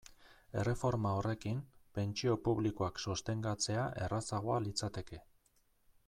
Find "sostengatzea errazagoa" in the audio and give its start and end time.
3.05-4.57